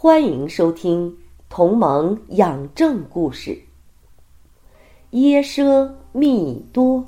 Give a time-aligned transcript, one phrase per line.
[0.00, 1.10] 欢迎收听
[1.48, 3.50] 《同盟养正故事》。
[5.10, 7.04] 耶奢密多，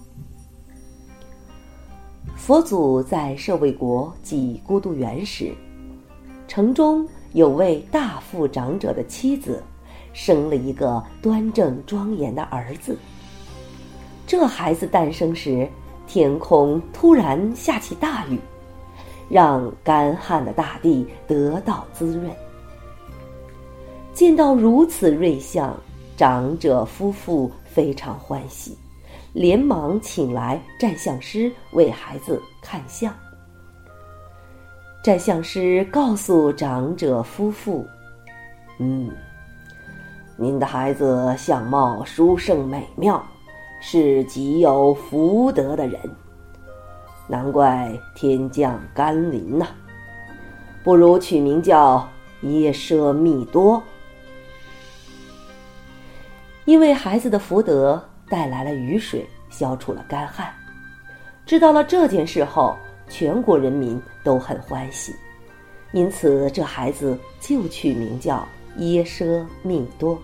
[2.34, 5.54] 佛祖在舍卫国即孤独园时，
[6.48, 9.62] 城中有位大富长者的妻子，
[10.12, 12.98] 生了一个端正庄严的儿子。
[14.26, 15.64] 这孩子诞生时，
[16.08, 18.36] 天空突然下起大雨，
[19.28, 22.28] 让干旱的大地得到滋润。
[24.12, 25.74] 见到如此瑞相，
[26.16, 28.76] 长者夫妇非常欢喜，
[29.32, 33.12] 连忙请来占相师为孩子看相。
[35.02, 37.86] 占相师告诉长者夫妇
[38.78, 39.10] ：“嗯，
[40.36, 43.24] 您的孩子相貌殊胜美妙，
[43.80, 45.98] 是极有福德的人，
[47.26, 49.68] 难怪天降甘霖呐！
[50.84, 52.06] 不如取名叫
[52.42, 53.82] 耶舍密多。”
[56.70, 60.48] 因为孩子的福德带来了雨水，消除了干旱。
[61.44, 62.76] 知道了这件事后，
[63.08, 65.12] 全国人民都很欢喜，
[65.90, 70.16] 因此这孩子就取名叫耶奢密多。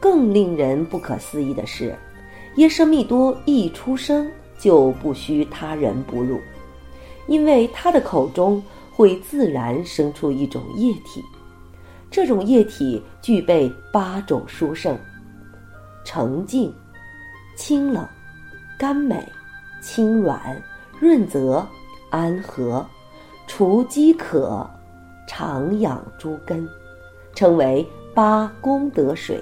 [0.00, 1.94] 更令人不可思议的是，
[2.54, 4.26] 耶舍密多一出生
[4.58, 6.40] 就不需他人哺乳，
[7.26, 11.22] 因为他的口中会自然生出一种液体。
[12.16, 14.98] 这种液体具备八种殊胜：
[16.02, 16.74] 澄净、
[17.54, 18.08] 清冷、
[18.78, 19.22] 甘美、
[19.82, 20.40] 轻软、
[20.98, 21.62] 润泽、
[22.08, 22.82] 安和、
[23.46, 24.66] 除饥渴、
[25.28, 26.66] 长养诸根，
[27.34, 29.38] 称为八功德水。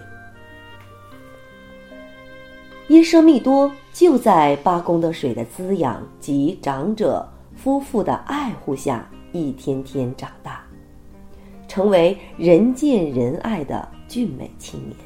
[2.89, 7.25] 耶奢密多就在八功德水的滋养及长者
[7.55, 10.54] 夫妇的爱护下，一天天长大。
[11.75, 14.97] 成为人见人爱的俊美青年。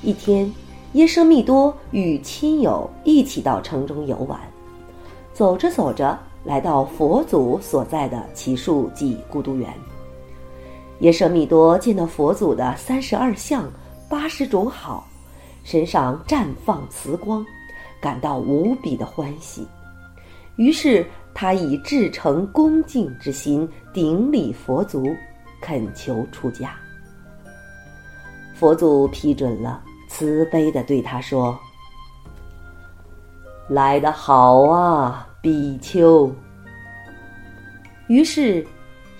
[0.00, 0.50] 一天，
[0.94, 4.40] 耶舍密多与亲友一起到城中游玩，
[5.34, 9.70] 走着走着，来到佛祖所在的奇树即孤独园。
[11.00, 13.70] 耶舍密多见到佛祖的三十二相、
[14.08, 15.06] 八十种好，
[15.64, 17.44] 身上绽放慈光，
[18.00, 19.68] 感到无比的欢喜，
[20.58, 21.06] 于是。
[21.40, 25.14] 他以至诚恭敬之心顶礼佛祖，
[25.60, 26.74] 恳求出家。
[28.56, 31.56] 佛祖批准了，慈悲的对他说
[33.70, 36.28] ：“来得好啊，比丘。”
[38.08, 38.66] 于是，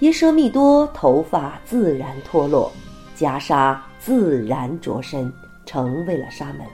[0.01, 2.73] 耶舍密多头发自然脱落，
[3.17, 5.33] 袈裟自然着身，
[5.65, 6.67] 成为了沙门。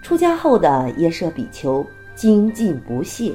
[0.00, 1.84] 出家后的耶舍比丘
[2.20, 3.32] 精进不懈。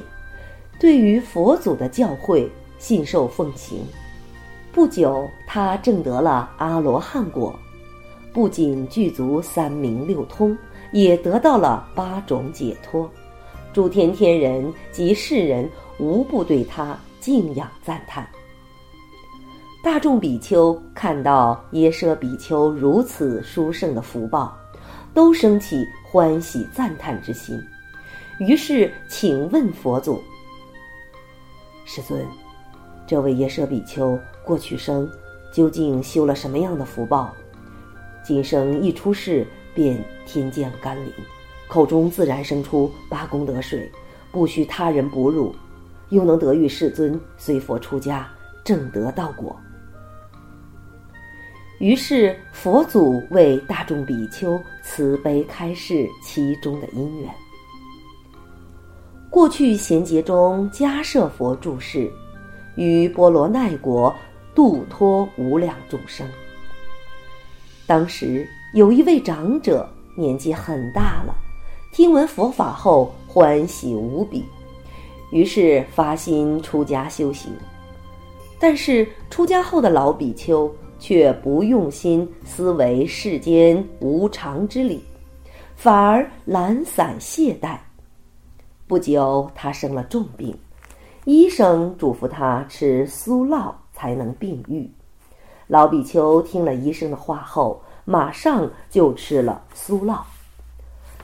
[0.78, 2.48] 对于佛祖的教诲
[2.78, 3.80] 信受奉行，
[4.70, 7.52] 不久他证得了阿罗汉果，
[8.32, 10.56] 不仅具足三明六通，
[10.92, 13.10] 也得到了八种解脱。
[13.72, 15.68] 诸天天人及世人
[15.98, 18.24] 无不对他敬仰赞叹。
[19.82, 24.56] 大众比丘看到耶舍比丘如此殊胜的福报，
[25.12, 27.60] 都升起欢喜赞叹之心，
[28.38, 30.22] 于是请问佛祖。
[31.86, 32.26] 师尊，
[33.06, 35.08] 这位耶舍比丘过去生
[35.52, 37.34] 究竟修了什么样的福报？
[38.22, 41.12] 今生一出世便天降甘霖，
[41.68, 43.90] 口中自然生出八功德水，
[44.30, 45.54] 不需他人哺乳，
[46.10, 48.28] 又能得遇世尊随佛出家，
[48.64, 49.56] 正得道果。
[51.78, 57.32] 于是佛祖为大众比丘慈悲开示其中的因缘。
[59.30, 62.10] 过去贤劫中，迦舍佛住世，
[62.76, 64.14] 于波罗奈国
[64.54, 66.26] 度脱无量众生。
[67.86, 71.34] 当时有一位长者，年纪很大了，
[71.92, 74.44] 听闻佛法后欢喜无比，
[75.30, 77.52] 于是发心出家修行。
[78.58, 85.04] 但是出家后的老比丘却不用心思维世间无常之理，
[85.74, 87.76] 反而懒散懈怠。
[88.88, 90.56] 不久，他生了重病，
[91.24, 94.88] 医生嘱咐他吃酥酪才能病愈。
[95.66, 100.20] 老比丘听了医生的话后，马上就吃了酥酪。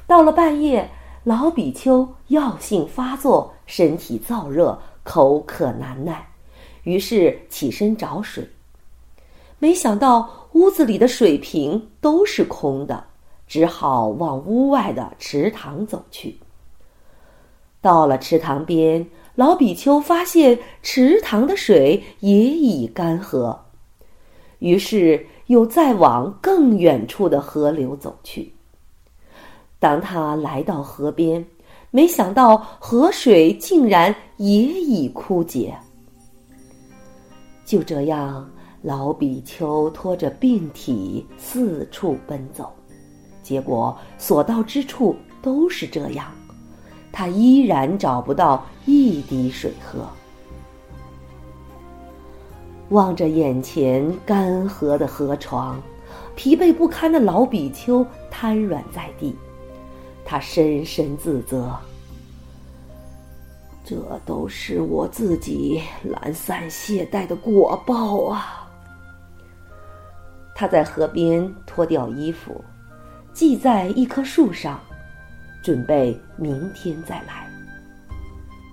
[0.09, 0.91] 到了半夜，
[1.23, 6.26] 老比丘药性发作，身体燥热，口渴难耐，
[6.82, 8.44] 于是起身找水。
[9.61, 13.05] 没想到屋子里的水瓶都是空的，
[13.47, 16.37] 只好往屋外的池塘走去。
[17.82, 23.58] 到了池塘边，老比丘发现池塘的水也已干涸，
[24.61, 28.55] 于是又再往更远处的河流走去。
[29.79, 31.44] 当他来到河边，
[31.90, 35.76] 没想到河水竟然也已枯竭。
[37.64, 38.49] 就这样，
[38.82, 42.73] 老比丘拖着病体四处奔走，
[43.43, 46.32] 结果所到之处都是这样，
[47.12, 50.09] 他依然找不到一滴水喝。
[52.88, 55.81] 望着眼前干涸的河床，
[56.35, 59.37] 疲惫不堪的老比丘瘫软在地。
[60.25, 61.75] 他深深自责，
[63.85, 68.69] 这都是我自己懒散懈怠的果报啊！
[70.55, 72.62] 他在河边脱掉衣服，
[73.35, 74.79] 系在一棵树上，
[75.62, 77.49] 准备明天再来。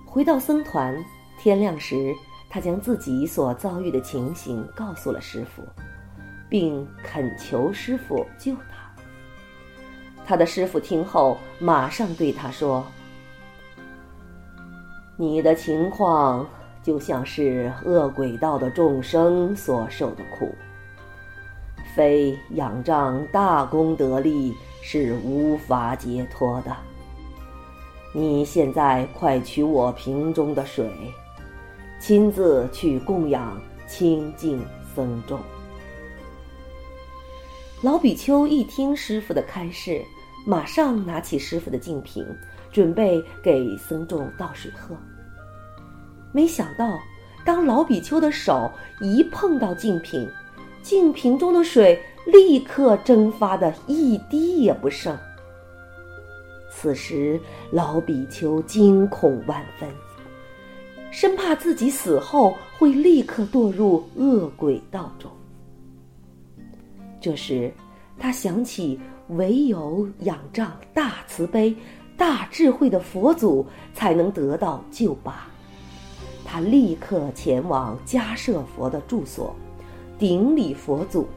[0.04, 0.96] 回到僧团，
[1.38, 2.12] 天亮时，
[2.48, 5.62] 他将自己所遭遇的情形告诉了师傅，
[6.48, 8.90] 并恳求师傅救他。
[10.26, 12.84] 他的师傅听后，马上对他说
[15.16, 16.46] ：“你的情况
[16.82, 20.52] 就像是恶鬼道的众生所受的苦，
[21.94, 26.76] 非仰仗大功德力是无法解脱的。
[28.12, 30.90] 你现在快取我瓶中的水，
[32.00, 35.38] 亲自去供养清净僧众。”
[37.82, 40.02] 老比丘一听师傅的开示。
[40.46, 42.26] 马上拿起师傅的净瓶，
[42.72, 44.96] 准备给僧众倒水喝。
[46.32, 46.98] 没想到，
[47.44, 48.70] 当老比丘的手
[49.02, 50.26] 一碰到净瓶，
[50.82, 55.16] 净瓶中的水立刻蒸发的一滴也不剩。
[56.70, 57.40] 此时，
[57.70, 59.88] 老比丘惊恐万分，
[61.10, 65.30] 生怕自己死后会立刻堕入恶鬼道中。
[67.20, 67.72] 这时，
[68.18, 68.98] 他想起。
[69.34, 71.72] 唯有仰仗大慈悲、
[72.16, 73.64] 大智慧的佛祖，
[73.94, 75.46] 才能得到救拔。
[76.44, 79.54] 他立刻前往迦舍佛的住所，
[80.18, 81.28] 顶礼佛祖，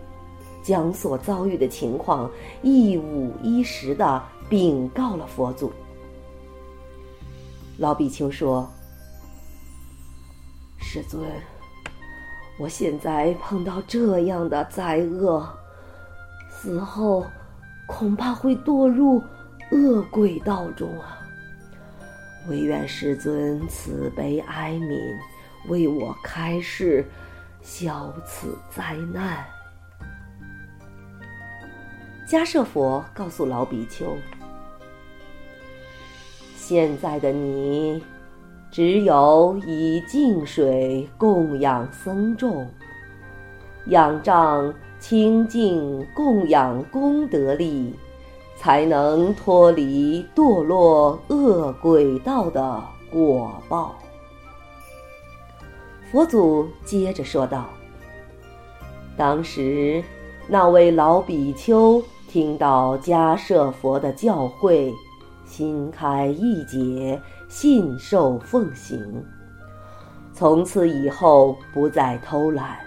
[0.64, 2.32] 将所遭遇的情况
[2.64, 5.72] 一五一十的禀告了佛祖。
[7.78, 8.68] 老比丘说
[10.80, 11.22] ：“师尊，
[12.58, 15.48] 我现在碰到这样的灾厄，
[16.50, 17.24] 死后……”
[17.86, 19.22] 恐怕会堕入
[19.72, 21.20] 恶鬼道中啊！
[22.48, 24.98] 唯愿师尊慈悲哀悯，
[25.68, 27.06] 为我开示，
[27.62, 29.46] 消此灾难。
[32.28, 34.18] 迦舍佛告诉老比丘
[36.56, 38.04] ：“现在的你，
[38.72, 42.68] 只有以净水供养僧众，
[43.88, 47.94] 仰仗。”清净供养功德力，
[48.56, 53.98] 才能脱离堕落恶鬼道的果报。
[56.10, 57.70] 佛祖接着说道
[59.18, 60.02] ：“当时
[60.48, 62.02] 那位老比丘
[62.34, 64.92] 听到迦舍佛的教诲，
[65.46, 69.24] 心开意解，信受奉行，
[70.34, 72.80] 从此以后不再偷懒。”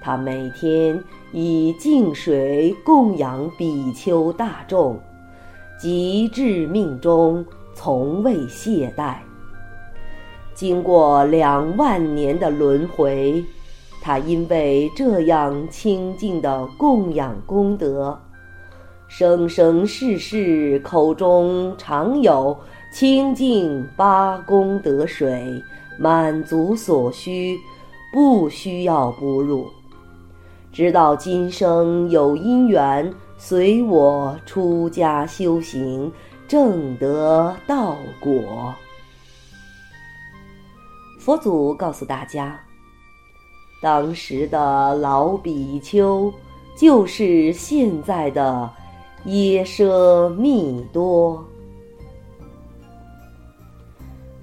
[0.00, 0.98] 他每天
[1.30, 4.98] 以净水供养比丘大众，
[5.78, 7.44] 及至命中
[7.74, 9.16] 从未懈怠。
[10.54, 13.44] 经过两万年的轮回，
[14.00, 18.18] 他因为这样清净的供养功德，
[19.16, 22.58] 生生世世口中常有
[22.92, 25.62] 清净八功德水，
[25.96, 27.56] 满足所需，
[28.12, 29.70] 不需要哺乳。
[30.72, 36.10] 直到今生有因缘，随我出家修行，
[36.48, 38.74] 正得道果。
[41.20, 42.60] 佛祖告诉大家，
[43.80, 46.34] 当时的老比丘
[46.76, 48.68] 就是现在的
[49.26, 51.42] 耶舍密多。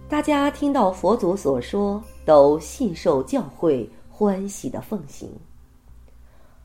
[0.09, 5.29] 大家听到佛祖所说，都信受教诲，欢喜的奉行。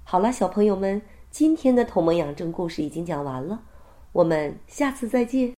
[0.02, 3.60] 好了，小朋友们，今天的《同盟养正》故事已经讲完了，
[4.12, 5.54] 我们下次再见。